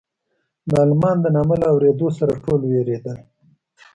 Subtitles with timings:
[0.69, 3.17] د المان د نامه له اورېدو سره ټول وېرېدل.